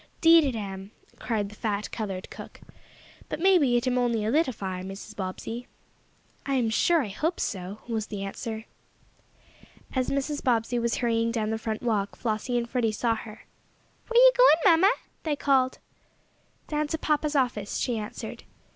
[0.19, 2.59] "'Deed it am!" cried the fat, colored cook.
[3.29, 5.15] "But maybe it am only a little fire, Mrs.
[5.15, 5.67] Bobbsey."
[6.43, 8.65] "I'm sure I hope so," was the answer.
[9.93, 10.43] As Mrs.
[10.43, 13.45] Bobbsey was hurrying down the front walk Flossie and Freddie saw her.
[14.07, 14.91] "Where are you going, mamma?"
[15.21, 15.77] they called.
[16.67, 18.43] "Down to papa's office," she answered.